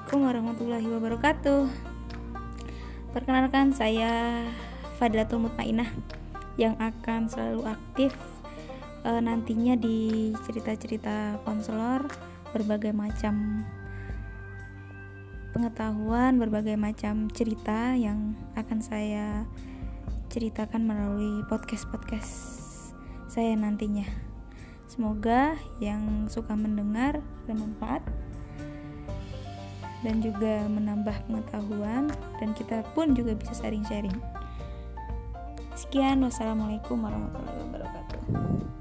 Assalamualaikum 0.00 0.32
warahmatullahi 0.32 0.88
wabarakatuh. 0.96 1.62
Perkenalkan 3.12 3.76
saya 3.76 4.48
Fadlatul 4.96 5.44
Mutmainah 5.44 5.92
yang 6.56 6.72
akan 6.80 7.28
selalu 7.28 7.68
aktif 7.68 8.16
e, 9.04 9.10
nantinya 9.20 9.76
di 9.76 10.32
cerita-cerita 10.48 11.44
konselor 11.44 12.08
berbagai 12.56 12.96
macam 12.96 13.60
pengetahuan, 15.52 16.40
berbagai 16.40 16.80
macam 16.80 17.28
cerita 17.28 17.92
yang 17.92 18.40
akan 18.56 18.80
saya 18.80 19.44
ceritakan 20.32 20.80
melalui 20.80 21.44
podcast-podcast 21.44 22.32
saya 23.28 23.52
nantinya. 23.52 24.08
Semoga 24.88 25.60
yang 25.76 26.24
suka 26.32 26.56
mendengar 26.56 27.20
bermanfaat 27.44 28.29
dan 30.00 30.24
juga 30.24 30.64
menambah 30.68 31.16
pengetahuan 31.28 32.08
dan 32.40 32.50
kita 32.56 32.80
pun 32.96 33.12
juga 33.12 33.36
bisa 33.36 33.52
sharing-sharing. 33.60 34.16
Sekian, 35.76 36.20
wassalamualaikum 36.24 37.00
warahmatullahi 37.00 37.58
wabarakatuh. 37.68 38.79